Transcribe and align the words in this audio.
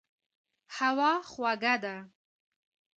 هوا 0.77 1.11
خوږه 1.29 1.75
ده. 1.83 1.95